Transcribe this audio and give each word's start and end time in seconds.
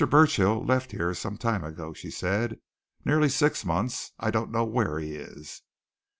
Burchill 0.09 0.65
left 0.65 0.93
here 0.93 1.13
some 1.13 1.37
time 1.37 1.63
ago," 1.63 1.93
she 1.93 2.09
said. 2.09 2.59
"Nearly 3.05 3.29
six 3.29 3.63
months. 3.63 4.13
I 4.17 4.31
don't 4.31 4.49
know 4.49 4.65
where 4.65 4.97
he 4.97 5.13
is." 5.15 5.61